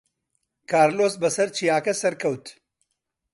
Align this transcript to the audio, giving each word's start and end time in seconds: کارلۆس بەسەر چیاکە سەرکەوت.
کارلۆس 0.71 1.13
بەسەر 1.21 1.47
چیاکە 1.55 1.93
سەرکەوت. 2.01 2.45